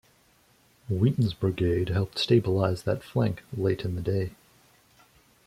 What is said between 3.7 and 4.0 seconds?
in